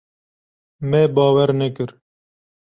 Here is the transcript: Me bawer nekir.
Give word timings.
Me 0.89 1.01
bawer 1.15 1.51
nekir. 1.61 1.89